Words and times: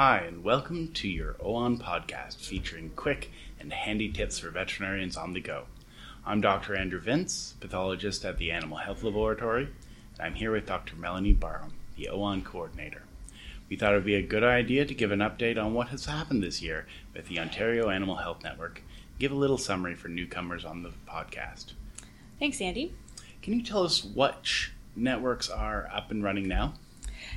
Hi, 0.00 0.18
and 0.18 0.44
welcome 0.44 0.92
to 0.92 1.08
your 1.08 1.34
OAHN 1.40 1.78
podcast 1.78 2.36
featuring 2.36 2.92
quick 2.94 3.32
and 3.58 3.72
handy 3.72 4.08
tips 4.08 4.38
for 4.38 4.48
veterinarians 4.48 5.16
on 5.16 5.32
the 5.32 5.40
go. 5.40 5.64
I'm 6.24 6.40
Dr. 6.40 6.76
Andrew 6.76 7.00
Vince, 7.00 7.56
pathologist 7.58 8.24
at 8.24 8.38
the 8.38 8.52
Animal 8.52 8.76
Health 8.76 9.02
Laboratory, 9.02 9.64
and 9.64 10.20
I'm 10.20 10.34
here 10.34 10.52
with 10.52 10.66
Dr. 10.66 10.94
Melanie 10.94 11.32
Barham, 11.32 11.72
the 11.96 12.08
OAHN 12.12 12.44
coordinator. 12.44 13.02
We 13.68 13.74
thought 13.74 13.92
it 13.92 13.96
would 13.96 14.04
be 14.04 14.14
a 14.14 14.22
good 14.22 14.44
idea 14.44 14.86
to 14.86 14.94
give 14.94 15.10
an 15.10 15.18
update 15.18 15.60
on 15.60 15.74
what 15.74 15.88
has 15.88 16.04
happened 16.04 16.44
this 16.44 16.62
year 16.62 16.86
with 17.12 17.26
the 17.26 17.40
Ontario 17.40 17.90
Animal 17.90 18.14
Health 18.14 18.44
Network, 18.44 18.82
give 19.18 19.32
a 19.32 19.34
little 19.34 19.58
summary 19.58 19.96
for 19.96 20.06
newcomers 20.06 20.64
on 20.64 20.84
the 20.84 20.92
podcast. 21.08 21.72
Thanks, 22.38 22.60
Andy. 22.60 22.94
Can 23.42 23.52
you 23.52 23.64
tell 23.64 23.82
us 23.82 24.04
which 24.04 24.70
networks 24.94 25.50
are 25.50 25.88
up 25.92 26.12
and 26.12 26.22
running 26.22 26.46
now? 26.46 26.74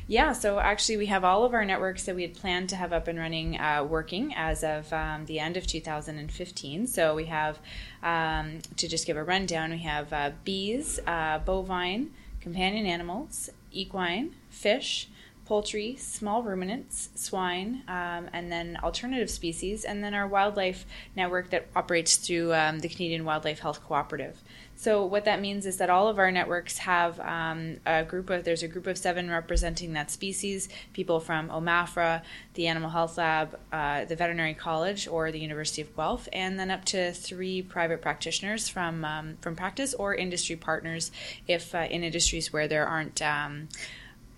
Yeah, 0.08 0.34
so 0.34 0.60
actually, 0.60 0.98
we 0.98 1.06
have 1.08 1.24
all 1.24 1.44
of 1.46 1.54
our 1.54 1.66
networks 1.66 2.04
that 2.04 2.16
we 2.16 2.22
had 2.24 2.34
planned 2.34 2.70
to 2.70 2.76
have 2.76 2.92
up 2.92 3.08
and 3.08 3.18
running 3.18 3.60
uh, 3.60 3.84
working 3.84 4.34
as 4.36 4.64
of 4.64 4.92
um, 4.92 5.26
the 5.26 5.40
end 5.40 5.58
of 5.58 5.68
2015. 5.68 6.88
So 6.88 7.16
we 7.16 7.26
have, 7.26 7.60
um, 8.04 8.60
to 8.78 8.88
just 8.88 9.06
give 9.08 9.18
a 9.18 9.24
rundown, 9.24 9.72
we 9.72 9.80
have 9.80 10.12
uh, 10.12 10.32
bees, 10.44 11.00
uh, 11.08 11.40
bovine, 11.40 12.12
companion 12.42 12.86
animals, 12.86 13.50
equine, 13.72 14.36
fish, 14.50 15.10
poultry, 15.52 15.98
small 15.98 16.42
ruminants, 16.44 17.10
swine, 17.16 17.84
um, 17.90 18.30
and 18.32 18.50
then 18.50 18.78
alternative 18.84 19.30
species, 19.30 19.84
and 19.84 20.02
then 20.02 20.14
our 20.14 20.26
wildlife 20.26 20.86
network 21.14 21.50
that 21.50 21.68
operates 21.76 22.16
through 22.16 22.54
um, 22.54 22.80
the 22.80 22.88
Canadian 22.88 23.26
Wildlife 23.26 23.60
Health 23.60 23.84
Cooperative. 23.84 24.42
So 24.78 25.06
what 25.06 25.26
that 25.26 25.42
means 25.42 25.66
is 25.66 25.76
that 25.76 25.90
all 25.90 26.08
of 26.08 26.20
our 26.20 26.32
networks 26.32 26.78
have 26.78 27.20
um, 27.20 27.82
a 27.86 28.06
group 28.06 28.30
of 28.30 28.46
there's 28.46 28.64
a 28.64 28.70
group 28.70 28.88
of 28.88 28.98
seven 28.98 29.30
representing 29.30 29.92
that 29.92 30.10
species, 30.10 30.70
people 30.94 31.20
from 31.20 31.50
OMAFRA, 31.50 32.22
the 32.54 32.68
Animal 32.68 32.90
Health 32.90 33.18
Lab, 33.18 33.60
uh, 33.74 34.06
the 34.06 34.16
Veterinary 34.16 34.54
College, 34.54 35.06
or 35.06 35.34
the 35.34 35.40
University 35.40 35.82
of 35.82 35.94
Guelph, 35.98 36.30
and 36.32 36.58
then 36.58 36.72
up 36.72 36.86
to 36.86 37.12
three 37.12 37.62
private 37.62 38.02
practitioners 38.02 38.70
from 38.70 39.04
um, 39.04 39.38
from 39.42 39.58
practice 39.58 39.94
or 39.94 40.16
industry 40.16 40.56
partners, 40.56 41.12
if 41.46 41.76
uh, 41.76 41.80
in 41.90 42.06
industries 42.06 42.54
where 42.54 42.70
there 42.70 42.88
aren't 42.88 43.22
um, 43.22 43.68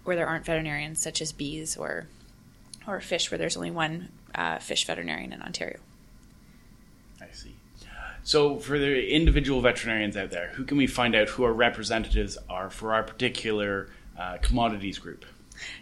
where 0.04 0.16
there 0.16 0.28
aren't 0.28 0.46
veterinarians, 0.46 1.00
such 1.00 1.22
as 1.22 1.32
bees 1.32 1.78
or 1.78 2.08
or 2.86 3.00
fish, 3.00 3.32
where 3.32 3.38
there's 3.38 3.56
only 3.56 3.72
one 3.72 4.10
uh, 4.36 4.60
fish 4.60 4.86
veterinarian 4.86 5.32
in 5.32 5.42
Ontario. 5.42 5.80
I 7.22 7.28
see. 7.32 7.56
So, 8.24 8.58
for 8.58 8.80
the 8.80 9.14
individual 9.14 9.62
veterinarians 9.62 10.16
out 10.16 10.32
there, 10.32 10.50
who 10.54 10.64
can 10.64 10.78
we 10.78 10.88
find 10.88 11.16
out 11.16 11.30
who 11.30 11.44
our 11.44 11.54
representatives 11.54 12.38
are 12.50 12.70
for 12.70 12.94
our 12.94 13.04
particular 13.04 13.90
uh, 14.18 14.38
commodities 14.42 14.98
group? 14.98 15.26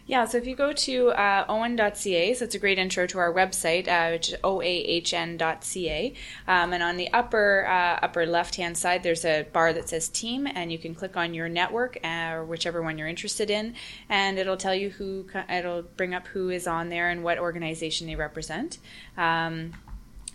Yeah, 0.05 0.25
so 0.25 0.37
if 0.37 0.45
you 0.45 0.55
go 0.55 0.73
to 0.73 1.09
uh, 1.09 1.45
oahn.ca, 1.47 2.33
so 2.33 2.45
it's 2.45 2.55
a 2.55 2.59
great 2.59 2.77
intro 2.77 3.07
to 3.07 3.19
our 3.19 3.33
website, 3.33 3.87
uh, 3.87 4.11
which 4.11 4.29
is 4.29 4.35
oahn.ca, 4.43 6.13
um, 6.47 6.73
and 6.73 6.83
on 6.83 6.97
the 6.97 7.11
upper 7.13 7.65
uh, 7.67 7.99
upper 8.01 8.25
left 8.25 8.55
hand 8.55 8.77
side, 8.77 9.03
there's 9.03 9.25
a 9.25 9.43
bar 9.53 9.73
that 9.73 9.89
says 9.89 10.09
Team, 10.09 10.47
and 10.47 10.71
you 10.71 10.77
can 10.77 10.95
click 10.95 11.17
on 11.17 11.33
your 11.33 11.49
network 11.49 11.97
uh, 12.03 12.31
or 12.33 12.45
whichever 12.45 12.81
one 12.81 12.97
you're 12.97 13.07
interested 13.07 13.49
in, 13.49 13.75
and 14.09 14.37
it'll 14.37 14.57
tell 14.57 14.75
you 14.75 14.89
who 14.89 15.25
it'll 15.49 15.83
bring 15.83 16.13
up 16.13 16.27
who 16.27 16.49
is 16.49 16.67
on 16.67 16.89
there 16.89 17.09
and 17.09 17.23
what 17.23 17.37
organization 17.37 18.07
they 18.07 18.15
represent. 18.15 18.77
Um, 19.17 19.73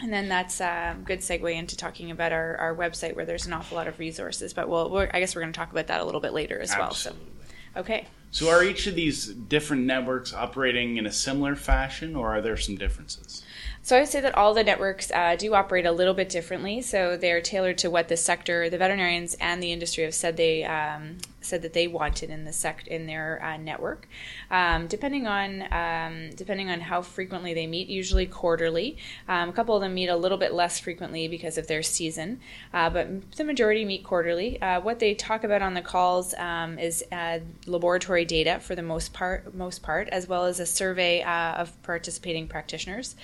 and 0.01 0.13
then 0.13 0.29
that's 0.29 0.61
a 0.61 0.97
good 1.05 1.21
segue 1.21 1.55
into 1.55 1.77
talking 1.77 2.11
about 2.11 2.33
our, 2.33 2.57
our 2.57 2.75
website 2.75 3.17
where 3.17 3.25
there's 3.25 3.47
an 3.47 3.55
awful 3.55 3.77
lot 3.77 3.89
of 3.89 3.99
resources. 3.99 4.53
But 4.53 4.69
we'll, 4.69 4.95
I 4.99 5.21
guess 5.21 5.35
we're 5.35 5.41
going 5.41 5.53
to 5.53 5.59
talk 5.59 5.71
about 5.71 5.87
that 5.87 6.01
a 6.01 6.05
little 6.05 6.21
bit 6.21 6.35
later 6.35 6.59
as 6.61 6.73
Absolutely. 6.73 7.21
well. 7.21 7.37
So, 7.75 7.81
okay. 7.81 8.07
So, 8.31 8.51
are 8.51 8.63
each 8.63 8.87
of 8.87 8.95
these 8.95 9.27
different 9.27 9.85
networks 9.85 10.35
operating 10.35 10.97
in 10.97 11.07
a 11.07 11.13
similar 11.13 11.57
fashion, 11.57 12.15
or 12.15 12.35
are 12.35 12.41
there 12.41 12.57
some 12.57 12.77
differences? 12.77 13.43
So 13.87 13.95
I 13.95 14.01
would 14.01 14.09
say 14.09 14.21
that 14.21 14.35
all 14.35 14.53
the 14.53 14.65
networks 14.65 15.13
uh, 15.13 15.37
do 15.37 15.55
operate 15.55 15.87
a 15.87 15.93
little 15.93 16.13
bit 16.13 16.29
differently. 16.29 16.83
So 16.83 17.17
they're 17.17 17.41
tailored 17.41 17.79
to 17.79 17.89
what 17.89 18.09
the 18.09 18.17
sector, 18.17 18.69
the 18.69 18.79
veterinarians 18.79 19.37
and 19.41 19.63
the 19.63 19.71
industry 19.71 20.03
have 20.03 20.13
said 20.13 20.37
they 20.37 20.65
um, 20.65 21.19
said 21.47 21.63
that 21.63 21.73
they 21.73 21.87
wanted 21.87 22.29
in 22.29 22.45
the 22.45 22.53
sect 22.53 22.89
in 22.89 23.07
their 23.07 23.43
uh, 23.43 23.57
network. 23.57 24.09
Um, 24.51 24.87
depending 24.87 25.27
on 25.27 25.73
um, 25.73 26.31
depending 26.35 26.71
on 26.71 26.81
how 26.81 27.03
frequently 27.03 27.55
they 27.55 27.67
meet, 27.67 27.89
usually 27.89 28.27
quarterly. 28.27 28.97
Um, 29.29 29.49
a 29.49 29.53
couple 29.53 29.75
of 29.75 29.81
them 29.81 29.95
meet 29.95 30.09
a 30.09 30.17
little 30.17 30.39
bit 30.39 30.53
less 30.53 30.79
frequently 30.79 31.29
because 31.29 31.57
of 31.57 31.69
their 31.69 31.83
season, 31.83 32.41
uh, 32.75 32.91
but 32.91 33.33
the 33.33 33.45
majority 33.45 33.85
meet 33.85 34.05
quarterly. 34.05 34.61
Uh, 34.61 34.81
what 34.81 34.99
they 34.99 35.15
talk 35.15 35.45
about 35.45 35.63
on 35.63 35.75
the 35.75 35.83
calls 35.83 36.35
um, 36.35 36.79
is 36.79 37.05
uh, 37.13 37.39
laboratory 37.67 38.25
data 38.25 38.59
for 38.61 38.75
the 38.75 38.83
most 38.83 39.13
part, 39.13 39.55
most 39.55 39.83
part, 39.83 40.09
as 40.09 40.27
well 40.27 40.45
as 40.45 40.61
a 40.61 40.67
survey 40.67 41.23
uh, 41.23 41.55
of 41.55 41.81
participating 41.83 42.49
practitioners. 42.49 43.15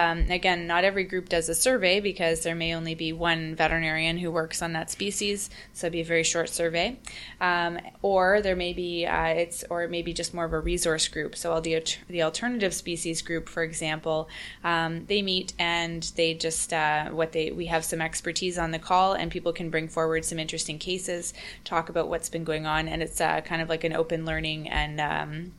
Um, 0.00 0.30
again, 0.30 0.66
not 0.66 0.84
every 0.84 1.04
group 1.04 1.28
does 1.28 1.48
a 1.48 1.54
survey 1.54 2.00
because 2.00 2.42
there 2.42 2.54
may 2.54 2.74
only 2.74 2.94
be 2.94 3.12
one 3.12 3.54
veterinarian 3.54 4.18
who 4.18 4.30
works 4.30 4.62
on 4.62 4.72
that 4.72 4.90
species, 4.90 5.50
so 5.72 5.86
it'd 5.86 5.92
be 5.92 6.00
a 6.00 6.04
very 6.04 6.22
short 6.22 6.48
survey. 6.48 6.98
Um, 7.40 7.78
or 8.02 8.40
there 8.40 8.56
may 8.56 8.72
be 8.72 9.06
uh, 9.06 9.26
it's 9.26 9.64
or 9.68 9.82
it 9.82 9.90
may 9.90 10.02
just 10.12 10.34
more 10.34 10.44
of 10.44 10.52
a 10.52 10.60
resource 10.60 11.06
group. 11.08 11.36
So 11.36 11.60
the 11.60 11.84
the 12.08 12.22
alternative 12.22 12.72
species 12.74 13.22
group, 13.22 13.48
for 13.48 13.62
example, 13.62 14.28
um, 14.64 15.04
they 15.06 15.22
meet 15.22 15.52
and 15.58 16.02
they 16.16 16.34
just 16.34 16.72
uh, 16.72 17.10
what 17.10 17.32
they 17.32 17.50
we 17.50 17.66
have 17.66 17.84
some 17.84 18.00
expertise 18.00 18.58
on 18.58 18.70
the 18.70 18.78
call, 18.78 19.12
and 19.12 19.30
people 19.30 19.52
can 19.52 19.70
bring 19.70 19.88
forward 19.88 20.24
some 20.24 20.38
interesting 20.38 20.78
cases, 20.78 21.34
talk 21.64 21.88
about 21.88 22.08
what's 22.08 22.28
been 22.28 22.44
going 22.44 22.66
on, 22.66 22.88
and 22.88 23.02
it's 23.02 23.20
uh, 23.20 23.40
kind 23.42 23.60
of 23.60 23.68
like 23.68 23.84
an 23.84 23.92
open 23.92 24.24
learning 24.24 24.68
and 24.68 25.00
um, 25.00 25.52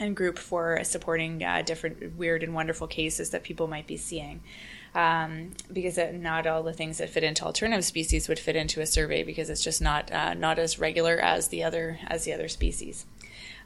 and 0.00 0.16
group 0.16 0.38
for 0.38 0.82
supporting 0.82 1.44
uh, 1.44 1.62
different 1.62 2.16
weird 2.16 2.42
and 2.42 2.54
wonderful 2.54 2.86
cases 2.86 3.30
that 3.30 3.44
people 3.44 3.68
might 3.68 3.86
be 3.86 3.96
seeing. 3.96 4.42
Um, 4.92 5.50
because 5.72 6.00
not 6.14 6.48
all 6.48 6.64
the 6.64 6.72
things 6.72 6.98
that 6.98 7.10
fit 7.10 7.22
into 7.22 7.44
alternative 7.44 7.84
species 7.84 8.28
would 8.28 8.40
fit 8.40 8.56
into 8.56 8.80
a 8.80 8.86
survey 8.86 9.22
because 9.22 9.48
it's 9.48 9.62
just 9.62 9.80
not 9.80 10.10
uh, 10.10 10.34
not 10.34 10.58
as 10.58 10.80
regular 10.80 11.20
as 11.20 11.46
the 11.48 11.62
other 11.62 12.00
as 12.08 12.24
the 12.24 12.32
other 12.32 12.48
species. 12.48 13.06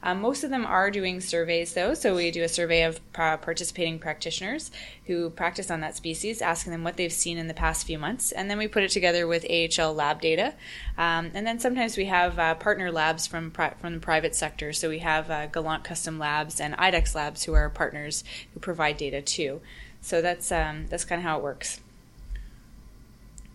Um, 0.05 0.21
most 0.21 0.43
of 0.43 0.51
them 0.51 0.67
are 0.67 0.91
doing 0.91 1.19
surveys, 1.19 1.73
though. 1.73 1.95
So 1.95 2.15
we 2.15 2.29
do 2.29 2.43
a 2.43 2.47
survey 2.47 2.83
of 2.83 2.99
uh, 3.15 3.37
participating 3.37 3.97
practitioners 3.97 4.69
who 5.07 5.31
practice 5.31 5.71
on 5.71 5.81
that 5.81 5.95
species, 5.95 6.43
asking 6.43 6.73
them 6.73 6.83
what 6.83 6.95
they've 6.95 7.11
seen 7.11 7.39
in 7.39 7.47
the 7.47 7.55
past 7.55 7.87
few 7.87 7.97
months, 7.97 8.31
and 8.31 8.49
then 8.49 8.59
we 8.59 8.67
put 8.67 8.83
it 8.83 8.91
together 8.91 9.25
with 9.25 9.45
AHL 9.49 9.95
lab 9.95 10.21
data. 10.21 10.53
Um, 10.95 11.31
and 11.33 11.45
then 11.47 11.59
sometimes 11.59 11.97
we 11.97 12.05
have 12.05 12.37
uh, 12.37 12.53
partner 12.53 12.91
labs 12.91 13.25
from 13.25 13.49
pri- 13.49 13.73
from 13.81 13.95
the 13.95 13.99
private 13.99 14.35
sector. 14.35 14.73
So 14.73 14.89
we 14.89 14.99
have 14.99 15.31
uh, 15.31 15.47
Gallant 15.47 15.83
Custom 15.83 16.19
Labs 16.19 16.61
and 16.61 16.77
IDEXX 16.77 17.15
Labs, 17.15 17.43
who 17.45 17.53
are 17.53 17.67
partners 17.69 18.23
who 18.53 18.59
provide 18.59 18.97
data 18.97 19.23
too. 19.23 19.59
So 20.01 20.21
that's 20.21 20.51
um, 20.51 20.85
that's 20.87 21.03
kind 21.03 21.19
of 21.19 21.23
how 21.23 21.39
it 21.39 21.43
works. 21.43 21.79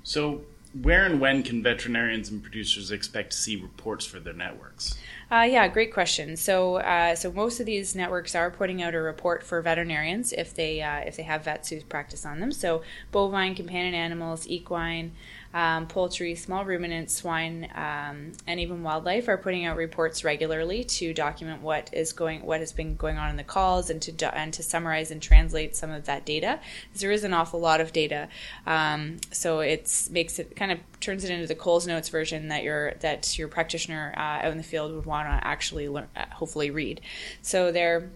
So 0.03 0.41
where 0.83 1.05
and 1.05 1.21
when 1.21 1.43
can 1.43 1.63
veterinarians 1.63 2.31
and 2.31 2.43
producers 2.43 2.91
expect 2.91 3.33
to 3.33 3.37
see 3.37 3.57
reports 3.57 4.05
for 4.05 4.21
their 4.21 4.33
networks? 4.33 4.97
Uh, 5.33 5.43
yeah, 5.43 5.69
great 5.69 5.95
question. 5.95 6.37
So, 6.37 6.77
uh, 6.77 7.15
so 7.15 7.31
most 7.31 7.61
of 7.61 7.67
these 7.67 7.95
networks 7.95 8.35
are 8.35 8.51
putting 8.51 8.83
out 8.83 8.97
a 8.97 9.01
report 9.01 9.45
for 9.45 9.63
veterinarians 9.63 10.33
if 10.33 10.53
they 10.53 10.83
uh, 10.83 10.99
if 11.07 11.17
they 11.17 11.23
have 11.23 11.45
vets 11.45 11.69
who 11.69 11.81
practice 11.83 12.27
on 12.27 12.41
them. 12.41 12.51
So, 12.51 12.83
bovine, 13.13 13.55
companion 13.55 13.95
animals, 13.95 14.49
equine, 14.49 15.13
um, 15.55 15.87
poultry, 15.87 16.35
small 16.35 16.65
ruminants, 16.65 17.15
swine, 17.15 17.71
um, 17.77 18.33
and 18.49 18.59
even 18.59 18.83
wildlife 18.83 19.29
are 19.29 19.37
putting 19.37 19.65
out 19.65 19.77
reports 19.77 20.25
regularly 20.25 20.83
to 20.83 21.15
document 21.15 21.63
what 21.63 21.91
is 21.93 22.13
going, 22.13 22.45
what 22.45 22.59
has 22.59 22.73
been 22.73 22.97
going 22.97 23.17
on 23.17 23.31
in 23.31 23.37
the 23.37 23.45
calls, 23.45 23.89
and 23.89 24.03
to 24.03 24.11
do, 24.11 24.27
and 24.27 24.53
to 24.55 24.65
summarize 24.65 25.13
and 25.13 25.23
translate 25.23 25.77
some 25.77 25.91
of 25.93 26.07
that 26.07 26.27
data. 26.27 26.59
There 26.97 27.13
is 27.13 27.23
an 27.23 27.35
awful 27.35 27.61
lot 27.61 27.81
of 27.81 27.93
data, 27.93 28.29
um, 28.67 29.19
so 29.31 29.61
it 29.61 30.09
makes 30.11 30.41
it 30.41 30.57
kind 30.57 30.73
of 30.73 30.81
turns 31.01 31.25
it 31.25 31.31
into 31.31 31.47
the 31.47 31.55
Coles 31.55 31.87
Notes 31.87 32.09
version 32.09 32.49
that 32.49 32.63
your 32.63 32.95
that 33.01 33.39
your 33.39 33.49
practitioner 33.49 34.13
uh, 34.17 34.45
out 34.45 34.53
in 34.53 34.57
the 34.57 34.63
field 34.63 34.95
would 34.95 35.07
want 35.07 35.29
to 35.29 35.47
actually 35.47 35.89
learn, 35.89 36.09
uh, 36.17 36.27
hopefully 36.33 36.71
read. 36.71 37.01
So 37.43 37.73
they're 37.73 38.11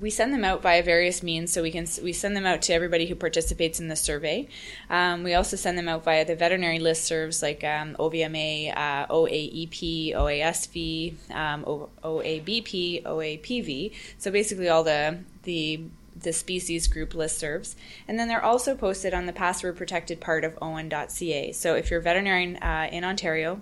we 0.00 0.10
send 0.10 0.32
them 0.32 0.44
out 0.44 0.62
via 0.62 0.82
various 0.82 1.22
means. 1.22 1.52
So 1.52 1.62
we 1.62 1.70
can 1.70 1.86
we 2.02 2.12
send 2.12 2.36
them 2.36 2.46
out 2.46 2.62
to 2.62 2.72
everybody 2.72 3.06
who 3.06 3.14
participates 3.14 3.80
in 3.80 3.88
the 3.88 3.96
survey. 3.96 4.48
Um, 4.88 5.22
we 5.22 5.34
also 5.34 5.56
send 5.56 5.78
them 5.78 5.88
out 5.88 6.04
via 6.04 6.24
the 6.24 6.36
veterinary 6.36 6.78
listservs 6.78 7.42
like 7.42 7.62
um, 7.64 7.96
OVMA, 7.98 8.76
uh, 8.76 9.06
OAEP, 9.06 10.14
OASV, 10.14 11.14
um, 11.30 11.64
OABP, 12.04 13.02
OAPV. 13.02 13.92
So 14.18 14.30
basically 14.30 14.68
all 14.68 14.84
the 14.84 15.18
the 15.44 15.82
the 16.22 16.32
species 16.32 16.86
group 16.86 17.12
listservs. 17.12 17.74
And 18.06 18.18
then 18.18 18.28
they're 18.28 18.44
also 18.44 18.74
posted 18.74 19.14
on 19.14 19.26
the 19.26 19.32
password 19.32 19.76
protected 19.76 20.20
part 20.20 20.44
of 20.44 20.58
OAHN.ca. 20.60 21.52
So 21.52 21.74
if 21.74 21.90
you're 21.90 22.00
a 22.00 22.02
veterinarian 22.02 22.56
uh, 22.56 22.88
in 22.90 23.04
Ontario, 23.04 23.60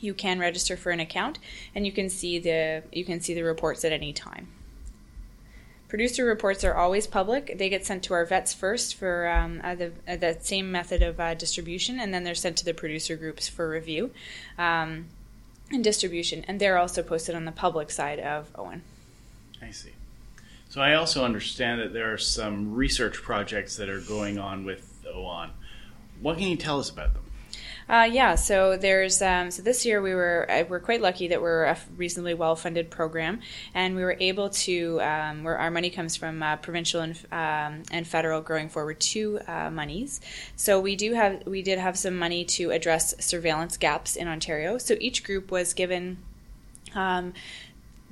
you 0.00 0.14
can 0.14 0.38
register 0.38 0.76
for 0.76 0.90
an 0.90 1.00
account 1.00 1.38
and 1.74 1.86
you 1.86 1.92
can 1.92 2.10
see 2.10 2.38
the 2.38 2.82
you 2.92 3.04
can 3.04 3.20
see 3.20 3.34
the 3.34 3.42
reports 3.42 3.84
at 3.84 3.92
any 3.92 4.12
time. 4.12 4.48
Producer 5.88 6.24
reports 6.24 6.64
are 6.64 6.74
always 6.74 7.06
public. 7.06 7.56
They 7.56 7.68
get 7.68 7.86
sent 7.86 8.02
to 8.04 8.14
our 8.14 8.24
vets 8.24 8.52
first 8.52 8.96
for 8.96 9.28
um, 9.28 9.60
uh, 9.62 9.76
the, 9.76 9.92
uh, 10.08 10.16
the 10.16 10.36
same 10.40 10.72
method 10.72 11.04
of 11.04 11.20
uh, 11.20 11.34
distribution, 11.34 12.00
and 12.00 12.12
then 12.12 12.24
they're 12.24 12.34
sent 12.34 12.56
to 12.56 12.64
the 12.64 12.74
producer 12.74 13.16
groups 13.16 13.48
for 13.48 13.68
review 13.70 14.10
um, 14.58 15.04
and 15.70 15.84
distribution. 15.84 16.44
And 16.48 16.58
they're 16.58 16.78
also 16.78 17.00
posted 17.04 17.36
on 17.36 17.44
the 17.44 17.52
public 17.52 17.92
side 17.92 18.18
of 18.18 18.52
OAHN. 18.54 18.80
I 19.62 19.70
see. 19.70 19.92
So 20.74 20.80
I 20.80 20.94
also 20.94 21.24
understand 21.24 21.80
that 21.82 21.92
there 21.92 22.12
are 22.12 22.18
some 22.18 22.74
research 22.74 23.22
projects 23.22 23.76
that 23.76 23.88
are 23.88 24.00
going 24.00 24.40
on 24.40 24.64
with 24.64 25.04
OAHN. 25.06 25.50
What 26.20 26.36
can 26.36 26.48
you 26.48 26.56
tell 26.56 26.80
us 26.80 26.90
about 26.90 27.14
them? 27.14 27.22
Uh, 27.88 28.08
yeah, 28.10 28.34
so 28.34 28.76
there's 28.76 29.22
um, 29.22 29.52
so 29.52 29.62
this 29.62 29.86
year 29.86 30.02
we 30.02 30.16
were 30.16 30.50
uh, 30.50 30.64
we're 30.68 30.80
quite 30.80 31.00
lucky 31.00 31.28
that 31.28 31.40
we're 31.40 31.62
a 31.62 31.78
reasonably 31.96 32.34
well 32.34 32.56
funded 32.56 32.90
program, 32.90 33.38
and 33.72 33.94
we 33.94 34.02
were 34.02 34.16
able 34.18 34.50
to 34.50 35.00
um, 35.00 35.44
where 35.44 35.56
our 35.56 35.70
money 35.70 35.90
comes 35.90 36.16
from 36.16 36.42
uh, 36.42 36.56
provincial 36.56 37.02
and 37.02 37.16
um, 37.30 37.84
and 37.92 38.04
federal 38.04 38.40
growing 38.40 38.68
forward 38.68 38.98
two 38.98 39.38
uh, 39.46 39.70
monies. 39.70 40.20
So 40.56 40.80
we 40.80 40.96
do 40.96 41.12
have 41.12 41.46
we 41.46 41.62
did 41.62 41.78
have 41.78 41.96
some 41.96 42.16
money 42.16 42.44
to 42.46 42.72
address 42.72 43.14
surveillance 43.24 43.76
gaps 43.76 44.16
in 44.16 44.26
Ontario. 44.26 44.78
So 44.78 44.96
each 44.98 45.22
group 45.22 45.52
was 45.52 45.72
given 45.72 46.18
um, 46.96 47.32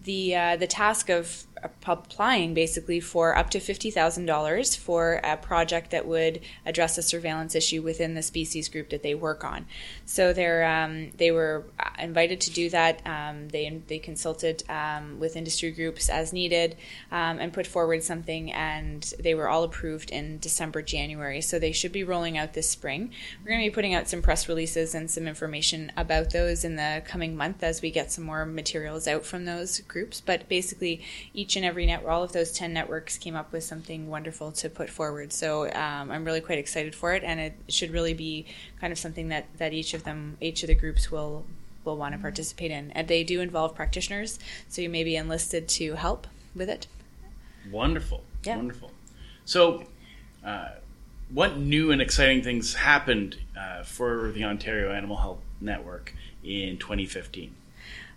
the 0.04 0.36
uh, 0.36 0.56
the 0.56 0.68
task 0.68 1.08
of 1.08 1.44
applying 1.62 2.54
basically 2.54 3.00
for 3.00 3.36
up 3.36 3.50
to 3.50 3.58
$50,000 3.58 4.76
for 4.78 5.20
a 5.22 5.36
project 5.36 5.90
that 5.90 6.06
would 6.06 6.40
address 6.66 6.98
a 6.98 7.02
surveillance 7.02 7.54
issue 7.54 7.82
within 7.82 8.14
the 8.14 8.22
species 8.22 8.68
group 8.68 8.90
that 8.90 9.02
they 9.02 9.14
work 9.14 9.44
on. 9.44 9.66
So 10.06 10.32
they're, 10.32 10.64
um, 10.64 11.10
they 11.16 11.30
were 11.30 11.64
invited 11.98 12.40
to 12.42 12.50
do 12.50 12.70
that. 12.70 13.00
Um, 13.06 13.48
they, 13.48 13.82
they 13.86 13.98
consulted 13.98 14.64
um, 14.68 15.18
with 15.18 15.36
industry 15.36 15.70
groups 15.70 16.08
as 16.08 16.32
needed 16.32 16.76
um, 17.10 17.38
and 17.38 17.52
put 17.52 17.66
forward 17.66 18.02
something, 18.02 18.52
and 18.52 19.12
they 19.18 19.34
were 19.34 19.48
all 19.48 19.64
approved 19.64 20.10
in 20.10 20.38
December, 20.38 20.82
January. 20.82 21.40
So 21.40 21.58
they 21.58 21.72
should 21.72 21.92
be 21.92 22.04
rolling 22.04 22.38
out 22.38 22.54
this 22.54 22.68
spring. 22.68 23.10
We're 23.42 23.50
going 23.50 23.60
to 23.60 23.70
be 23.70 23.74
putting 23.74 23.94
out 23.94 24.08
some 24.08 24.22
press 24.22 24.48
releases 24.48 24.94
and 24.94 25.10
some 25.10 25.26
information 25.26 25.92
about 25.96 26.30
those 26.30 26.64
in 26.64 26.76
the 26.76 27.02
coming 27.06 27.36
month 27.36 27.62
as 27.62 27.82
we 27.82 27.90
get 27.90 28.12
some 28.12 28.24
more 28.24 28.44
materials 28.44 29.06
out 29.06 29.24
from 29.24 29.44
those 29.44 29.80
groups. 29.80 30.20
But 30.20 30.48
basically, 30.48 31.02
each 31.32 31.51
each 31.52 31.56
and 31.56 31.66
every 31.66 31.84
network, 31.84 32.10
all 32.10 32.22
of 32.22 32.32
those 32.32 32.50
10 32.50 32.72
networks 32.72 33.18
came 33.18 33.36
up 33.36 33.52
with 33.52 33.62
something 33.62 34.08
wonderful 34.08 34.52
to 34.52 34.70
put 34.70 34.88
forward. 34.88 35.34
So 35.34 35.70
um, 35.74 36.10
I'm 36.10 36.24
really 36.24 36.40
quite 36.40 36.56
excited 36.58 36.94
for 36.94 37.12
it, 37.12 37.22
and 37.22 37.38
it 37.38 37.52
should 37.68 37.90
really 37.90 38.14
be 38.14 38.46
kind 38.80 38.90
of 38.90 38.98
something 38.98 39.28
that, 39.28 39.44
that 39.58 39.74
each 39.74 39.92
of 39.92 40.04
them, 40.04 40.38
each 40.40 40.62
of 40.62 40.68
the 40.68 40.74
groups 40.74 41.10
will 41.10 41.44
will 41.84 41.96
want 41.96 42.14
to 42.14 42.18
participate 42.18 42.70
in. 42.70 42.90
And 42.92 43.06
they 43.08 43.22
do 43.22 43.40
involve 43.40 43.74
practitioners, 43.74 44.38
so 44.68 44.80
you 44.80 44.88
may 44.88 45.04
be 45.04 45.16
enlisted 45.16 45.68
to 45.70 45.94
help 45.94 46.26
with 46.54 46.70
it. 46.70 46.86
Wonderful. 47.70 48.22
Yeah. 48.44 48.56
Wonderful. 48.56 48.92
So, 49.44 49.84
uh, 50.46 50.68
what 51.28 51.58
new 51.58 51.90
and 51.90 52.00
exciting 52.00 52.42
things 52.42 52.74
happened 52.76 53.36
uh, 53.58 53.82
for 53.82 54.30
the 54.30 54.44
Ontario 54.44 54.92
Animal 54.92 55.16
Health 55.16 55.40
Network 55.60 56.14
in 56.44 56.78
2015? 56.78 57.52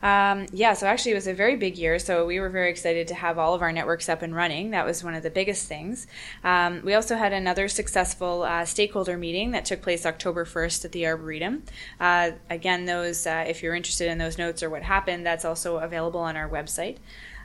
Um, 0.05 0.45
yeah, 0.51 0.73
so 0.73 0.85
actually 0.85 1.13
it 1.13 1.15
was 1.15 1.25
a 1.25 1.33
very 1.33 1.55
big 1.55 1.79
year. 1.79 1.97
So 1.97 2.27
we 2.27 2.39
were 2.39 2.49
very 2.49 2.69
excited 2.69 3.07
to 3.07 3.15
have 3.15 3.39
all 3.39 3.55
of 3.55 3.63
our 3.63 3.71
networks 3.71 4.07
up 4.07 4.21
and 4.21 4.35
running. 4.35 4.69
That 4.69 4.85
was 4.85 5.03
one 5.03 5.15
of 5.15 5.23
the 5.23 5.31
biggest 5.31 5.67
things. 5.67 6.05
Um, 6.43 6.81
we 6.83 6.93
also 6.93 7.15
had 7.15 7.33
another 7.33 7.67
successful 7.67 8.43
uh, 8.43 8.65
stakeholder 8.65 9.17
meeting 9.17 9.49
that 9.51 9.65
took 9.65 9.81
place 9.81 10.05
October 10.05 10.45
1st 10.45 10.85
at 10.85 10.91
the 10.91 11.07
Arboretum. 11.07 11.63
Uh, 11.99 12.31
again, 12.51 12.85
those 12.85 13.25
uh, 13.25 13.45
if 13.47 13.63
you're 13.63 13.73
interested 13.73 14.07
in 14.07 14.19
those 14.19 14.37
notes 14.37 14.61
or 14.61 14.69
what 14.69 14.83
happened, 14.83 15.25
that's 15.25 15.43
also 15.43 15.77
available 15.77 16.19
on 16.19 16.37
our 16.37 16.47
website. 16.47 16.97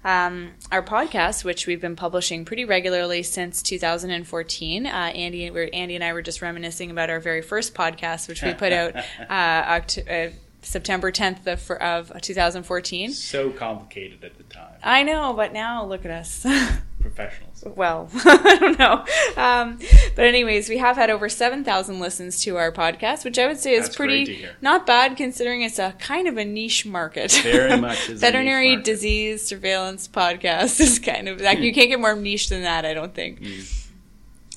Um, 0.04 0.50
our 0.70 0.82
podcast, 0.82 1.44
which 1.44 1.66
we've 1.66 1.80
been 1.80 1.96
publishing 1.96 2.44
pretty 2.44 2.66
regularly 2.66 3.22
since 3.22 3.62
2014. 3.62 4.86
Uh, 4.86 4.90
Andy, 4.90 5.46
Andy 5.72 5.94
and 5.94 6.04
I 6.04 6.12
were 6.12 6.22
just 6.22 6.42
reminiscing 6.42 6.90
about 6.90 7.08
our 7.08 7.20
very 7.20 7.40
first 7.40 7.74
podcast, 7.74 8.28
which 8.28 8.42
we 8.42 8.52
put 8.52 8.72
out 8.72 8.96
uh, 9.30 9.32
October. 9.32 10.32
September 10.62 11.10
10th 11.10 11.46
of, 11.46 11.70
of 12.10 12.20
2014. 12.20 13.12
So 13.12 13.50
complicated 13.50 14.24
at 14.24 14.36
the 14.36 14.44
time. 14.44 14.74
I 14.82 15.02
know, 15.02 15.32
but 15.32 15.52
now 15.52 15.84
look 15.84 16.04
at 16.04 16.10
us. 16.10 16.46
Professionals. 17.00 17.64
Well, 17.64 18.10
I 18.24 18.56
don't 18.60 18.78
know. 18.78 19.04
Um, 19.42 19.78
but, 20.14 20.26
anyways, 20.26 20.68
we 20.68 20.76
have 20.78 20.96
had 20.96 21.08
over 21.08 21.30
7,000 21.30 21.98
listens 21.98 22.42
to 22.44 22.58
our 22.58 22.70
podcast, 22.70 23.24
which 23.24 23.38
I 23.38 23.46
would 23.46 23.58
say 23.58 23.72
is 23.72 23.86
That's 23.86 23.96
pretty 23.96 24.46
not 24.60 24.86
bad 24.86 25.16
considering 25.16 25.62
it's 25.62 25.78
a 25.78 25.92
kind 25.98 26.28
of 26.28 26.36
a 26.36 26.44
niche 26.44 26.84
market. 26.84 27.32
Very 27.42 27.76
much 27.80 28.06
Veterinary 28.08 28.76
disease 28.76 29.46
surveillance 29.46 30.08
podcast 30.08 30.78
is 30.80 30.98
kind 30.98 31.28
of 31.28 31.40
like 31.40 31.60
you 31.60 31.72
can't 31.74 31.88
get 31.88 32.00
more 32.00 32.14
niche 32.14 32.50
than 32.50 32.62
that, 32.62 32.84
I 32.84 32.92
don't 32.92 33.14
think. 33.14 33.40
Mm. 33.40 33.79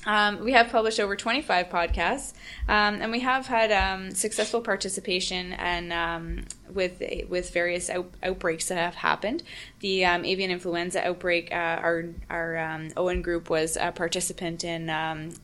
Um, 0.06 0.44
we 0.44 0.52
have 0.52 0.70
published 0.70 1.00
over 1.00 1.16
25 1.16 1.68
podcasts, 1.68 2.34
um, 2.68 3.00
and 3.00 3.10
we 3.10 3.20
have 3.20 3.46
had 3.46 3.72
um, 3.72 4.10
successful 4.10 4.60
participation 4.60 5.52
and 5.54 5.92
um, 5.92 6.44
with 6.72 7.02
with 7.28 7.52
various 7.52 7.88
out, 7.88 8.10
outbreaks 8.22 8.68
that 8.68 8.78
have 8.78 8.96
happened. 8.96 9.42
The 9.80 10.04
um, 10.04 10.24
avian 10.24 10.50
influenza 10.50 11.06
outbreak, 11.06 11.52
uh, 11.52 11.54
our 11.54 12.06
our 12.28 12.58
um, 12.58 12.90
OAHN 12.96 13.22
group 13.22 13.48
was 13.48 13.76
a 13.76 13.92
participant 13.92 14.64
in 14.64 14.90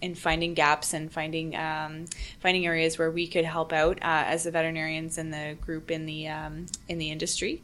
in 0.01 0.15
finding 0.15 0.55
gaps 0.55 0.93
and 0.93 1.11
finding 1.11 1.53
finding 2.41 2.67
areas 2.67 2.99
where 2.99 3.11
we 3.11 3.27
could 3.27 3.45
help 3.45 3.73
out 3.73 3.99
uh, 3.99 4.25
as 4.27 4.45
the 4.45 4.51
veterinarians 4.51 5.19
and 5.19 5.33
the 5.33 5.57
group 5.61 5.91
in 5.91 6.07
the 6.07 6.27
in 6.27 6.99
the 6.99 7.11
industry. 7.11 7.63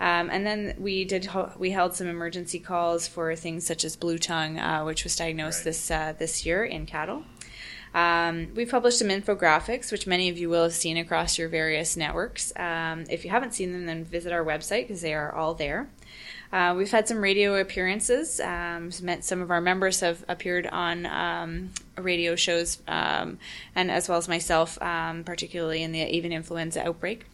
Um, 0.00 0.30
and 0.30 0.46
then 0.46 0.74
we 0.78 1.04
did 1.04 1.28
we 1.58 1.70
held 1.70 1.94
some 1.94 2.06
emergency 2.06 2.58
calls 2.58 3.06
for 3.06 3.36
things 3.36 3.66
such 3.66 3.84
as 3.84 3.96
blue 3.96 4.18
tongue, 4.18 4.58
uh, 4.58 4.82
which 4.82 5.04
was 5.04 5.14
diagnosed 5.14 5.58
right. 5.58 5.64
this 5.66 5.90
uh, 5.90 6.14
this 6.18 6.46
year 6.46 6.64
in 6.64 6.86
cattle. 6.86 7.22
Um, 7.92 8.48
we've 8.54 8.70
published 8.70 8.98
some 8.98 9.08
infographics, 9.08 9.92
which 9.92 10.06
many 10.06 10.30
of 10.30 10.38
you 10.38 10.48
will 10.48 10.62
have 10.62 10.72
seen 10.72 10.96
across 10.96 11.38
your 11.38 11.48
various 11.48 11.96
networks. 11.96 12.52
Um, 12.56 13.04
if 13.10 13.24
you 13.24 13.30
haven't 13.30 13.52
seen 13.52 13.72
them, 13.72 13.84
then 13.84 14.04
visit 14.04 14.32
our 14.32 14.44
website 14.44 14.84
because 14.84 15.02
they 15.02 15.12
are 15.12 15.34
all 15.34 15.54
there. 15.54 15.90
Uh, 16.52 16.74
we've 16.76 16.90
had 16.90 17.06
some 17.06 17.18
radio 17.18 17.60
appearances. 17.60 18.40
Um, 18.40 18.90
some 18.90 19.40
of 19.40 19.50
our 19.50 19.60
members 19.60 20.00
have 20.00 20.24
appeared 20.28 20.66
on 20.66 21.06
um, 21.06 21.70
radio 21.96 22.34
shows, 22.36 22.78
um, 22.88 23.38
and 23.74 23.90
as 23.90 24.08
well 24.08 24.18
as 24.18 24.28
myself, 24.28 24.80
um, 24.82 25.22
particularly 25.24 25.82
in 25.82 25.92
the 25.92 26.00
avian 26.00 26.32
influenza 26.32 26.84
outbreak. 26.84 27.26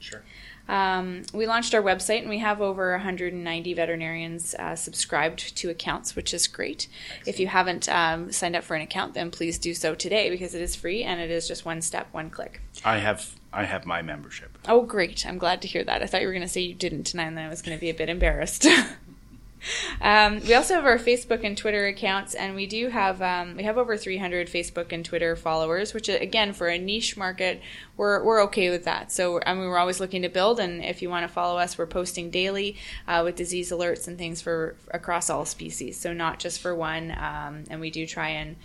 Sure. 0.00 0.22
Um, 0.68 1.22
we 1.32 1.46
launched 1.46 1.74
our 1.74 1.82
website 1.82 2.20
and 2.20 2.28
we 2.28 2.38
have 2.38 2.60
over 2.60 2.92
190 2.92 3.74
veterinarians 3.74 4.54
uh, 4.54 4.76
subscribed 4.76 5.56
to 5.56 5.70
accounts, 5.70 6.14
which 6.14 6.34
is 6.34 6.46
great. 6.46 6.88
Excellent. 7.08 7.28
If 7.28 7.40
you 7.40 7.46
haven't 7.46 7.88
um, 7.88 8.30
signed 8.32 8.54
up 8.54 8.64
for 8.64 8.74
an 8.74 8.82
account, 8.82 9.14
then 9.14 9.30
please 9.30 9.58
do 9.58 9.74
so 9.74 9.94
today 9.94 10.30
because 10.30 10.54
it 10.54 10.60
is 10.60 10.76
free 10.76 11.02
and 11.02 11.20
it 11.20 11.30
is 11.30 11.48
just 11.48 11.64
one 11.64 11.80
step, 11.80 12.08
one 12.12 12.30
click. 12.30 12.60
I 12.84 12.98
have 12.98 13.34
I 13.50 13.64
have 13.64 13.86
my 13.86 14.02
membership. 14.02 14.58
Oh, 14.68 14.82
great! 14.82 15.26
I'm 15.26 15.38
glad 15.38 15.62
to 15.62 15.68
hear 15.68 15.82
that. 15.84 16.02
I 16.02 16.06
thought 16.06 16.20
you 16.20 16.26
were 16.26 16.34
going 16.34 16.42
to 16.42 16.48
say 16.48 16.60
you 16.60 16.74
didn't 16.74 17.04
tonight, 17.04 17.28
and 17.28 17.38
then 17.38 17.46
I 17.46 17.48
was 17.48 17.62
going 17.62 17.76
to 17.76 17.80
be 17.80 17.88
a 17.88 17.94
bit 17.94 18.10
embarrassed. 18.10 18.66
Um, 20.00 20.40
we 20.40 20.54
also 20.54 20.74
have 20.74 20.84
our 20.84 20.98
Facebook 20.98 21.44
and 21.44 21.56
Twitter 21.56 21.86
accounts, 21.86 22.34
and 22.34 22.54
we 22.54 22.66
do 22.66 22.88
have 22.88 23.20
um, 23.20 23.56
we 23.56 23.64
have 23.64 23.78
over 23.78 23.96
300 23.96 24.48
Facebook 24.48 24.92
and 24.92 25.04
Twitter 25.04 25.36
followers, 25.36 25.92
which 25.94 26.08
again 26.08 26.52
for 26.52 26.68
a 26.68 26.78
niche 26.78 27.16
market, 27.16 27.60
we're 27.96 28.22
we're 28.22 28.42
okay 28.44 28.70
with 28.70 28.84
that. 28.84 29.10
So 29.10 29.40
I 29.44 29.54
mean, 29.54 29.64
we're 29.64 29.78
always 29.78 30.00
looking 30.00 30.22
to 30.22 30.28
build, 30.28 30.60
and 30.60 30.84
if 30.84 31.02
you 31.02 31.10
want 31.10 31.26
to 31.26 31.32
follow 31.32 31.58
us, 31.58 31.76
we're 31.76 31.86
posting 31.86 32.30
daily 32.30 32.76
uh, 33.06 33.22
with 33.24 33.36
disease 33.36 33.70
alerts 33.70 34.06
and 34.06 34.16
things 34.16 34.40
for 34.40 34.76
across 34.90 35.30
all 35.30 35.44
species, 35.44 35.98
so 35.98 36.12
not 36.12 36.38
just 36.38 36.60
for 36.60 36.74
one. 36.74 37.10
Um, 37.10 37.64
and 37.70 37.80
we 37.80 37.90
do 37.90 38.06
try 38.06 38.28
and 38.28 38.56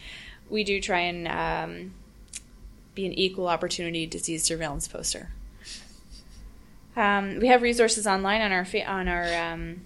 we 0.50 0.63
do 0.63 0.79
try 0.79 1.00
and 1.00 1.27
um, 1.27 1.94
be 2.96 3.06
an 3.06 3.13
equal 3.13 3.48
opportunity 3.48 4.06
disease 4.06 4.44
surveillance 4.44 4.88
poster. 4.88 5.29
Um, 6.96 7.39
we 7.39 7.48
have 7.48 7.63
resources 7.63 8.06
online 8.06 8.41
on 8.41 8.51
our 8.51 8.67
on 8.86 9.08
our 9.08 9.34
um, 9.34 9.82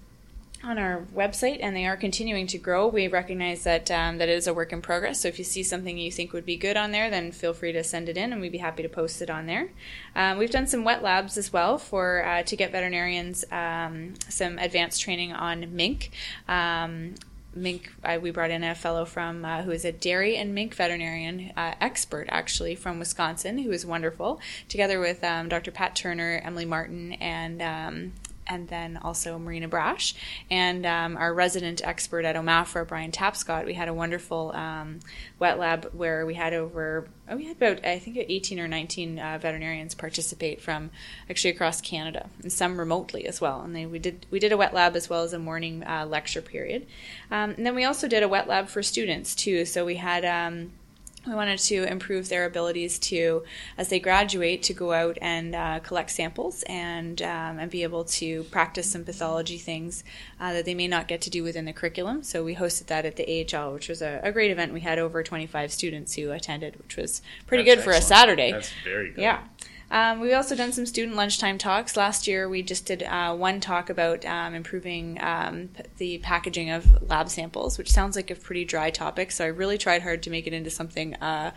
on 0.63 0.77
our 0.77 1.05
website, 1.15 1.59
and 1.61 1.75
they 1.75 1.85
are 1.85 1.97
continuing 1.97 2.47
to 2.47 2.57
grow. 2.57 2.87
We 2.87 3.07
recognize 3.07 3.63
that 3.63 3.89
um, 3.91 4.17
that 4.17 4.29
is 4.29 4.47
a 4.47 4.53
work 4.53 4.73
in 4.73 4.81
progress. 4.81 5.21
So 5.21 5.27
if 5.27 5.37
you 5.37 5.45
see 5.45 5.63
something 5.63 5.97
you 5.97 6.11
think 6.11 6.33
would 6.33 6.45
be 6.45 6.57
good 6.57 6.77
on 6.77 6.91
there, 6.91 7.09
then 7.09 7.31
feel 7.31 7.53
free 7.53 7.71
to 7.73 7.83
send 7.83 8.09
it 8.09 8.17
in, 8.17 8.31
and 8.31 8.41
we'd 8.41 8.51
be 8.51 8.57
happy 8.57 8.83
to 8.83 8.89
post 8.89 9.21
it 9.21 9.29
on 9.29 9.45
there. 9.45 9.69
Um, 10.15 10.37
we've 10.37 10.51
done 10.51 10.67
some 10.67 10.83
wet 10.83 11.03
labs 11.03 11.37
as 11.37 11.53
well 11.53 11.77
for 11.77 12.25
uh, 12.25 12.43
to 12.43 12.55
get 12.55 12.71
veterinarians 12.71 13.45
um, 13.51 14.15
some 14.29 14.57
advanced 14.57 15.01
training 15.01 15.33
on 15.33 15.75
mink. 15.75 16.11
Um, 16.47 17.15
mink, 17.57 17.91
I, 18.03 18.17
we 18.17 18.31
brought 18.31 18.51
in 18.51 18.63
a 18.63 18.75
fellow 18.75 19.05
from 19.05 19.43
uh, 19.43 19.63
who 19.63 19.71
is 19.71 19.85
a 19.85 19.91
dairy 19.91 20.37
and 20.37 20.53
mink 20.53 20.75
veterinarian 20.75 21.51
uh, 21.57 21.73
expert, 21.81 22.27
actually 22.29 22.75
from 22.75 22.99
Wisconsin, 22.99 23.59
who 23.59 23.71
is 23.71 23.85
wonderful. 23.85 24.39
Together 24.69 24.99
with 24.99 25.23
um, 25.23 25.49
Dr. 25.49 25.71
Pat 25.71 25.95
Turner, 25.95 26.41
Emily 26.43 26.65
Martin, 26.65 27.13
and 27.13 27.61
um, 27.61 28.13
and 28.47 28.67
then 28.67 28.97
also 28.97 29.37
Marina 29.37 29.67
Brash 29.67 30.15
and 30.49 30.85
um, 30.85 31.17
our 31.17 31.33
resident 31.33 31.81
expert 31.83 32.25
at 32.25 32.35
OMAFRA, 32.35 32.87
Brian 32.87 33.11
Tapscott. 33.11 33.65
We 33.65 33.73
had 33.73 33.87
a 33.87 33.93
wonderful 33.93 34.51
um, 34.53 34.99
wet 35.39 35.59
lab 35.59 35.85
where 35.93 36.25
we 36.25 36.33
had 36.33 36.53
over, 36.53 37.07
oh, 37.29 37.35
we 37.35 37.45
had 37.45 37.57
about, 37.57 37.85
I 37.85 37.99
think, 37.99 38.17
18 38.17 38.59
or 38.59 38.67
19 38.67 39.19
uh, 39.19 39.37
veterinarians 39.41 39.95
participate 39.95 40.61
from 40.61 40.91
actually 41.29 41.51
across 41.51 41.81
Canada 41.81 42.29
and 42.41 42.51
some 42.51 42.79
remotely 42.79 43.27
as 43.27 43.41
well. 43.41 43.61
And 43.61 43.75
they, 43.75 43.85
we 43.85 43.99
did 43.99 44.25
we 44.31 44.39
did 44.39 44.51
a 44.51 44.57
wet 44.57 44.73
lab 44.73 44.95
as 44.95 45.09
well 45.09 45.23
as 45.23 45.33
a 45.33 45.39
morning 45.39 45.83
uh, 45.83 46.05
lecture 46.05 46.41
period. 46.41 46.85
Um, 47.31 47.51
and 47.51 47.65
then 47.65 47.75
we 47.75 47.83
also 47.83 48.07
did 48.07 48.23
a 48.23 48.27
wet 48.27 48.47
lab 48.47 48.67
for 48.69 48.81
students 48.83 49.35
too. 49.35 49.65
So 49.65 49.85
we 49.85 49.95
had 49.95 50.25
um, 50.25 50.71
we 51.27 51.35
wanted 51.35 51.59
to 51.59 51.83
improve 51.83 52.29
their 52.29 52.45
abilities 52.45 52.97
to, 52.99 53.43
as 53.77 53.89
they 53.89 53.99
graduate, 53.99 54.63
to 54.63 54.73
go 54.73 54.93
out 54.93 55.17
and 55.21 55.53
uh, 55.55 55.79
collect 55.79 56.09
samples 56.09 56.63
and 56.63 57.21
um, 57.21 57.59
and 57.59 57.69
be 57.69 57.83
able 57.83 58.03
to 58.05 58.43
practice 58.45 58.91
some 58.91 59.03
pathology 59.03 59.57
things 59.57 60.03
uh, 60.39 60.53
that 60.53 60.65
they 60.65 60.73
may 60.73 60.87
not 60.87 61.07
get 61.07 61.21
to 61.21 61.29
do 61.29 61.43
within 61.43 61.65
the 61.65 61.73
curriculum. 61.73 62.23
So 62.23 62.43
we 62.43 62.55
hosted 62.55 62.87
that 62.87 63.05
at 63.05 63.15
the 63.15 63.45
AHL, 63.55 63.73
which 63.73 63.89
was 63.89 64.01
a, 64.01 64.19
a 64.23 64.31
great 64.31 64.51
event. 64.51 64.73
We 64.73 64.81
had 64.81 64.99
over 64.99 65.23
25 65.23 65.71
students 65.71 66.15
who 66.15 66.31
attended, 66.31 66.77
which 66.77 66.97
was 66.97 67.21
pretty 67.45 67.63
That's 67.63 67.77
good 67.77 67.83
for 67.83 67.91
a. 67.91 68.01
Saturday. 68.01 68.51
That's 68.51 68.71
very 68.83 69.11
good. 69.11 69.21
Yeah. 69.21 69.43
Um, 69.89 70.19
we've 70.19 70.33
also 70.33 70.55
done 70.55 70.73
some 70.73 70.85
student 70.85 71.15
lunchtime 71.15 71.57
talks. 71.57 71.95
Last 71.95 72.27
year, 72.27 72.49
we 72.49 72.61
just 72.61 72.85
did 72.85 73.03
uh, 73.03 73.33
one 73.35 73.61
talk 73.61 73.89
about 73.89 74.25
um, 74.25 74.53
improving 74.53 75.17
um, 75.21 75.69
p- 75.69 75.83
the 75.97 76.17
packaging 76.17 76.69
of 76.69 77.09
lab 77.09 77.29
samples, 77.29 77.77
which 77.77 77.91
sounds 77.91 78.15
like 78.15 78.29
a 78.29 78.35
pretty 78.35 78.65
dry 78.65 78.89
topic. 78.89 79.31
So 79.31 79.45
I 79.45 79.47
really 79.47 79.77
tried 79.77 80.01
hard 80.01 80.23
to 80.23 80.29
make 80.29 80.45
it 80.45 80.53
into 80.53 80.69
something 80.69 81.15
uh, 81.15 81.51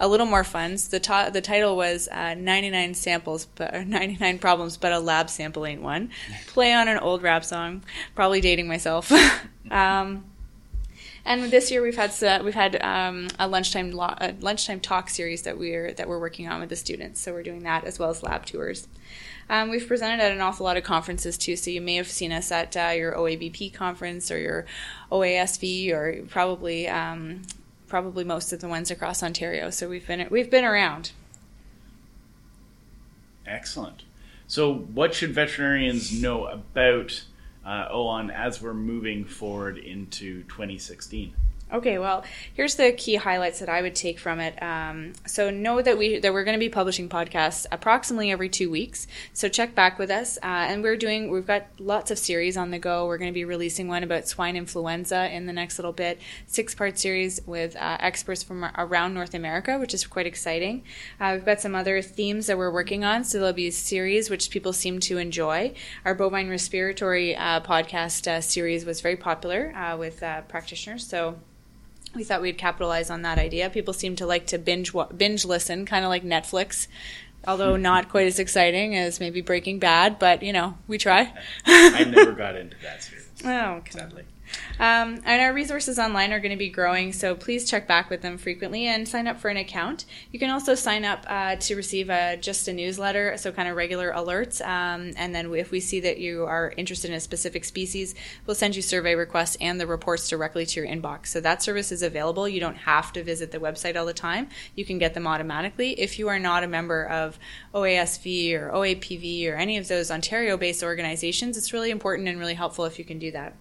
a 0.00 0.08
little 0.08 0.26
more 0.26 0.42
fun. 0.42 0.78
So 0.78 0.90
the, 0.90 1.00
ta- 1.00 1.30
the 1.30 1.40
title 1.40 1.76
was 1.76 2.08
uh, 2.08 2.34
99 2.34 2.94
samples, 2.94 3.44
but 3.54 3.74
or 3.74 3.84
99 3.84 4.38
problems, 4.40 4.76
but 4.76 4.92
a 4.92 4.98
lab 4.98 5.30
sample 5.30 5.64
ain't 5.64 5.82
one. 5.82 6.10
Play 6.48 6.72
on 6.72 6.88
an 6.88 6.98
old 6.98 7.22
rap 7.22 7.44
song. 7.44 7.84
Probably 8.14 8.40
dating 8.40 8.66
myself. 8.66 9.12
and 11.26 11.50
this 11.50 11.70
year 11.70 11.82
we've 11.82 11.96
had 11.96 12.22
uh, 12.22 12.40
we've 12.44 12.54
had 12.54 12.80
um, 12.82 13.28
a 13.38 13.48
lunchtime 13.48 13.92
lo- 13.92 14.14
a 14.18 14.34
lunchtime 14.40 14.80
talk 14.80 15.10
series 15.10 15.42
that 15.42 15.58
we're 15.58 15.92
that 15.92 16.08
we're 16.08 16.18
working 16.18 16.48
on 16.48 16.60
with 16.60 16.68
the 16.68 16.76
students. 16.76 17.20
So 17.20 17.32
we're 17.32 17.42
doing 17.42 17.64
that 17.64 17.84
as 17.84 17.98
well 17.98 18.10
as 18.10 18.22
lab 18.22 18.46
tours. 18.46 18.88
Um, 19.48 19.70
we've 19.70 19.86
presented 19.86 20.22
at 20.22 20.32
an 20.32 20.40
awful 20.40 20.64
lot 20.64 20.76
of 20.76 20.84
conferences 20.84 21.36
too. 21.36 21.56
So 21.56 21.70
you 21.70 21.80
may 21.80 21.96
have 21.96 22.08
seen 22.08 22.32
us 22.32 22.50
at 22.50 22.76
uh, 22.76 22.92
your 22.96 23.12
OABP 23.12 23.74
conference 23.74 24.30
or 24.30 24.38
your 24.38 24.66
OASV 25.12 25.92
or 25.92 26.22
probably 26.28 26.88
um, 26.88 27.42
probably 27.88 28.24
most 28.24 28.52
of 28.52 28.60
the 28.60 28.68
ones 28.68 28.90
across 28.90 29.22
Ontario. 29.22 29.70
So 29.70 29.88
we've 29.88 30.06
been 30.06 30.26
we've 30.30 30.50
been 30.50 30.64
around. 30.64 31.12
Excellent. 33.46 34.02
So, 34.48 34.72
what 34.72 35.14
should 35.14 35.32
veterinarians 35.32 36.12
know 36.12 36.46
about 36.46 37.24
uh, 37.66 37.88
OAHN 37.90 38.30
as 38.30 38.62
we're 38.62 38.72
moving 38.74 39.24
forward 39.24 39.76
into 39.76 40.44
2016? 40.44 41.34
Okay, 41.72 41.98
well, 41.98 42.22
here's 42.54 42.76
the 42.76 42.92
key 42.92 43.16
highlights 43.16 43.58
that 43.58 43.68
I 43.68 43.82
would 43.82 43.96
take 43.96 44.20
from 44.20 44.38
it. 44.38 44.62
Um, 44.62 45.14
so 45.26 45.50
know 45.50 45.82
that 45.82 45.98
we 45.98 46.20
that 46.20 46.32
we're 46.32 46.44
going 46.44 46.54
to 46.54 46.64
be 46.64 46.68
publishing 46.68 47.08
podcasts 47.08 47.66
approximately 47.72 48.30
every 48.30 48.48
two 48.48 48.70
weeks. 48.70 49.08
So 49.32 49.48
check 49.48 49.74
back 49.74 49.98
with 49.98 50.08
us, 50.08 50.38
uh, 50.44 50.46
and 50.46 50.80
we're 50.80 50.96
doing 50.96 51.28
we've 51.28 51.46
got 51.46 51.66
lots 51.80 52.12
of 52.12 52.20
series 52.20 52.56
on 52.56 52.70
the 52.70 52.78
go. 52.78 53.06
We're 53.06 53.18
going 53.18 53.32
to 53.32 53.34
be 53.34 53.44
releasing 53.44 53.88
one 53.88 54.04
about 54.04 54.28
swine 54.28 54.54
influenza 54.54 55.28
in 55.34 55.46
the 55.46 55.52
next 55.52 55.76
little 55.76 55.92
bit, 55.92 56.20
six 56.46 56.72
part 56.72 57.00
series 57.00 57.40
with 57.46 57.74
uh, 57.74 57.96
experts 57.98 58.44
from 58.44 58.64
around 58.78 59.14
North 59.14 59.34
America, 59.34 59.76
which 59.76 59.92
is 59.92 60.06
quite 60.06 60.26
exciting. 60.26 60.84
Uh, 61.18 61.32
we've 61.34 61.44
got 61.44 61.60
some 61.60 61.74
other 61.74 62.00
themes 62.00 62.46
that 62.46 62.56
we're 62.56 62.70
working 62.70 63.02
on, 63.02 63.24
so 63.24 63.38
there'll 63.38 63.52
be 63.52 63.66
a 63.66 63.72
series 63.72 64.30
which 64.30 64.50
people 64.50 64.72
seem 64.72 65.00
to 65.00 65.18
enjoy. 65.18 65.74
Our 66.04 66.14
bovine 66.14 66.48
respiratory 66.48 67.34
uh, 67.34 67.60
podcast 67.62 68.28
uh, 68.28 68.40
series 68.40 68.84
was 68.84 69.00
very 69.00 69.16
popular 69.16 69.74
uh, 69.74 69.96
with 69.96 70.20
practitioners, 70.46 71.04
so 71.04 71.40
we 72.16 72.24
thought 72.24 72.42
we'd 72.42 72.58
capitalize 72.58 73.10
on 73.10 73.22
that 73.22 73.38
idea. 73.38 73.70
People 73.70 73.94
seem 73.94 74.16
to 74.16 74.26
like 74.26 74.46
to 74.48 74.58
binge 74.58 74.92
binge 75.16 75.44
listen, 75.44 75.86
kind 75.86 76.04
of 76.04 76.08
like 76.08 76.24
Netflix, 76.24 76.88
although 77.46 77.76
not 77.90 78.08
quite 78.08 78.26
as 78.26 78.38
exciting 78.38 78.96
as 78.96 79.20
maybe 79.20 79.40
Breaking 79.40 79.78
Bad. 79.78 80.18
But 80.18 80.42
you 80.42 80.52
know, 80.52 80.76
we 80.88 80.98
try. 80.98 81.32
I 81.66 82.04
never 82.04 82.32
got 82.32 82.56
into 82.56 82.76
that 82.82 83.02
series, 83.02 83.28
oh, 83.44 83.74
okay. 83.76 83.90
sadly. 83.92 84.24
Um, 84.78 85.20
and 85.24 85.40
our 85.42 85.52
resources 85.52 85.98
online 85.98 86.32
are 86.32 86.40
going 86.40 86.50
to 86.50 86.56
be 86.56 86.68
growing, 86.68 87.12
so 87.12 87.34
please 87.34 87.68
check 87.68 87.86
back 87.86 88.10
with 88.10 88.22
them 88.22 88.38
frequently 88.38 88.86
and 88.86 89.08
sign 89.08 89.26
up 89.26 89.40
for 89.40 89.48
an 89.48 89.56
account. 89.56 90.04
You 90.32 90.38
can 90.38 90.50
also 90.50 90.74
sign 90.74 91.04
up 91.04 91.24
uh, 91.28 91.56
to 91.56 91.76
receive 91.76 92.10
a, 92.10 92.36
just 92.36 92.68
a 92.68 92.72
newsletter, 92.72 93.36
so 93.36 93.52
kind 93.52 93.68
of 93.68 93.76
regular 93.76 94.12
alerts. 94.12 94.60
Um, 94.60 95.12
and 95.16 95.34
then 95.34 95.52
if 95.54 95.70
we 95.70 95.80
see 95.80 96.00
that 96.00 96.18
you 96.18 96.44
are 96.44 96.72
interested 96.76 97.10
in 97.10 97.16
a 97.16 97.20
specific 97.20 97.64
species, 97.64 98.14
we'll 98.46 98.54
send 98.54 98.76
you 98.76 98.82
survey 98.82 99.14
requests 99.14 99.56
and 99.60 99.80
the 99.80 99.86
reports 99.86 100.28
directly 100.28 100.66
to 100.66 100.80
your 100.80 100.88
inbox. 100.88 101.28
So 101.28 101.40
that 101.40 101.62
service 101.62 101.90
is 101.90 102.02
available. 102.02 102.48
You 102.48 102.60
don't 102.60 102.76
have 102.76 103.12
to 103.14 103.22
visit 103.22 103.50
the 103.50 103.58
website 103.58 103.96
all 103.96 104.06
the 104.06 104.12
time. 104.12 104.48
You 104.74 104.84
can 104.84 104.98
get 104.98 105.14
them 105.14 105.26
automatically. 105.26 105.98
If 106.00 106.18
you 106.18 106.28
are 106.28 106.38
not 106.38 106.64
a 106.64 106.68
member 106.68 107.04
of 107.04 107.38
OASV 107.74 108.54
or 108.54 108.70
OAPV 108.70 109.50
or 109.50 109.54
any 109.54 109.76
of 109.76 109.88
those 109.88 110.10
Ontario-based 110.10 110.82
organizations, 110.82 111.56
it's 111.56 111.72
really 111.72 111.90
important 111.90 112.28
and 112.28 112.38
really 112.38 112.54
helpful 112.54 112.84
if 112.84 112.98
you 112.98 113.04
can 113.04 113.18
do 113.18 113.30
that. 113.32 113.54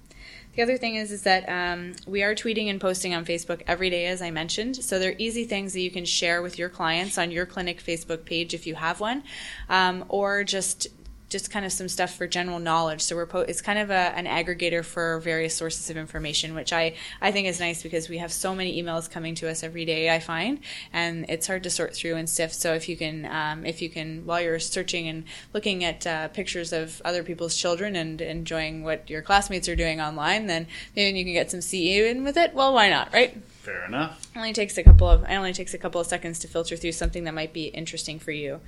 The 0.55 0.61
other 0.61 0.77
thing 0.77 0.95
is 0.95 1.11
is 1.11 1.23
that 1.23 1.47
um, 1.49 1.93
we 2.07 2.23
are 2.23 2.33
tweeting 2.33 2.69
and 2.69 2.79
posting 2.79 3.13
on 3.13 3.25
Facebook 3.25 3.61
every 3.67 3.89
day, 3.89 4.05
as 4.05 4.21
I 4.21 4.31
mentioned. 4.31 4.77
So 4.77 4.99
they're 4.99 5.15
easy 5.17 5.43
things 5.43 5.73
that 5.73 5.81
you 5.81 5.91
can 5.91 6.05
share 6.05 6.41
with 6.41 6.57
your 6.57 6.69
clients 6.69 7.17
on 7.17 7.31
your 7.31 7.45
clinic 7.45 7.83
Facebook 7.83 8.25
page 8.25 8.53
if 8.53 8.65
you 8.65 8.75
have 8.75 8.99
one, 8.99 9.23
um, 9.69 10.05
or 10.07 10.43
just 10.43 10.87
just 11.35 11.51
kind 11.51 11.65
of 11.65 11.73
some 11.73 11.89
stuff 11.89 12.15
for 12.15 12.27
general 12.27 12.59
knowledge. 12.59 13.01
So 13.01 13.13
we're 13.13 13.25
po- 13.25 13.39
it's 13.39 13.61
kind 13.61 13.77
of 13.77 13.89
a, 13.89 14.13
an 14.15 14.25
aggregator 14.25 14.85
for 14.85 15.19
various 15.19 15.53
sources 15.53 15.89
of 15.89 15.97
information, 15.97 16.55
which 16.55 16.71
I 16.71 16.95
I 17.19 17.33
think 17.33 17.49
is 17.49 17.59
nice 17.59 17.83
because 17.83 18.07
we 18.07 18.19
have 18.19 18.31
so 18.31 18.55
many 18.55 18.81
emails 18.81 19.11
coming 19.11 19.35
to 19.35 19.49
us 19.49 19.61
every 19.61 19.83
day. 19.83 20.09
I 20.09 20.19
find, 20.19 20.61
and 20.93 21.25
it's 21.27 21.47
hard 21.47 21.63
to 21.63 21.69
sort 21.69 21.93
through 21.93 22.15
and 22.15 22.29
sift. 22.29 22.55
So 22.55 22.73
if 22.73 22.87
you 22.87 22.95
can 22.95 23.25
um, 23.25 23.65
if 23.65 23.81
you 23.81 23.89
can 23.89 24.25
while 24.25 24.39
you're 24.39 24.59
searching 24.59 25.09
and 25.09 25.25
looking 25.53 25.83
at 25.83 26.07
uh, 26.07 26.29
pictures 26.29 26.71
of 26.71 27.01
other 27.03 27.21
people's 27.21 27.57
children 27.57 27.97
and 27.97 28.21
enjoying 28.21 28.83
what 28.83 29.09
your 29.09 29.21
classmates 29.21 29.67
are 29.67 29.75
doing 29.75 29.99
online, 29.99 30.47
then 30.47 30.67
maybe 30.95 31.19
you 31.19 31.25
can 31.25 31.33
get 31.33 31.51
some 31.51 31.59
CE 31.59 32.07
in 32.11 32.23
with 32.23 32.37
it. 32.37 32.53
Well, 32.53 32.73
why 32.73 32.89
not, 32.89 33.11
right? 33.11 33.35
Fair 33.65 33.83
enough. 33.85 34.25
It 34.33 34.37
only 34.37 34.53
takes 34.53 34.77
a 34.77 34.83
couple 34.83 35.09
of 35.09 35.23
it 35.23 35.35
only 35.35 35.51
takes 35.51 35.73
a 35.73 35.77
couple 35.77 35.99
of 35.99 36.07
seconds 36.07 36.39
to 36.39 36.47
filter 36.47 36.77
through 36.77 36.93
something 36.93 37.25
that 37.25 37.33
might 37.33 37.51
be 37.51 37.65
interesting 37.65 38.19
for 38.19 38.31
you. 38.31 38.61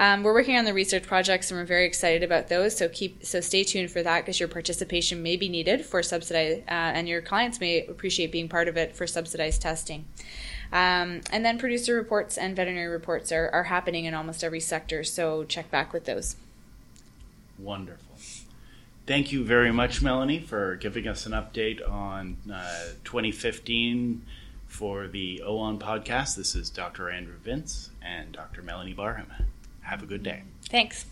Um, 0.00 0.22
we're 0.22 0.32
working 0.32 0.56
on 0.56 0.64
the 0.64 0.72
research 0.72 1.02
projects, 1.02 1.50
and 1.50 1.60
we're 1.60 1.66
very 1.66 1.84
excited 1.84 2.22
about 2.22 2.48
those. 2.48 2.74
So 2.74 2.88
keep 2.88 3.22
so 3.22 3.42
stay 3.42 3.64
tuned 3.64 3.90
for 3.90 4.02
that 4.02 4.22
because 4.22 4.40
your 4.40 4.48
participation 4.48 5.22
may 5.22 5.36
be 5.36 5.46
needed 5.46 5.84
for 5.84 6.02
subsidized, 6.02 6.60
uh, 6.60 6.96
and 6.96 7.06
your 7.06 7.20
clients 7.20 7.60
may 7.60 7.86
appreciate 7.86 8.32
being 8.32 8.48
part 8.48 8.66
of 8.66 8.78
it 8.78 8.96
for 8.96 9.06
subsidized 9.06 9.60
testing. 9.60 10.06
Um, 10.72 11.20
and 11.30 11.44
then 11.44 11.58
producer 11.58 11.94
reports 11.94 12.38
and 12.38 12.56
veterinary 12.56 12.88
reports 12.88 13.30
are, 13.30 13.50
are 13.50 13.64
happening 13.64 14.06
in 14.06 14.14
almost 14.14 14.42
every 14.42 14.60
sector. 14.60 15.04
So 15.04 15.44
check 15.44 15.70
back 15.70 15.92
with 15.92 16.06
those. 16.06 16.36
Wonderful. 17.58 18.16
Thank 19.06 19.32
you 19.32 19.44
very 19.44 19.70
much, 19.70 20.00
Melanie, 20.00 20.40
for 20.40 20.76
giving 20.76 21.06
us 21.08 21.26
an 21.26 21.32
update 21.32 21.86
on 21.86 22.38
uh, 22.50 22.84
2015 23.04 24.24
for 24.66 25.08
the 25.08 25.42
OAHN 25.44 25.78
podcast. 25.78 26.36
This 26.36 26.54
is 26.54 26.70
Dr. 26.70 27.10
Andrew 27.10 27.36
Vince 27.44 27.90
and 28.00 28.32
Dr. 28.32 28.62
Melanie 28.62 28.94
Barham. 28.94 29.26
Have 29.90 30.04
a 30.04 30.06
good 30.06 30.22
day. 30.22 30.44
Thanks. 30.68 31.04